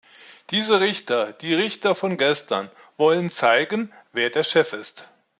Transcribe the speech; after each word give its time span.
Diese 0.49 0.81
Richter, 0.81 1.31
die 1.31 1.53
Richter 1.53 1.93
von 1.93 2.17
gestern, 2.17 2.71
wollten 2.97 3.29
zeigen, 3.29 3.93
wer 4.13 4.31
der 4.31 4.41
Chef 4.41 4.73
ist. 4.73 5.11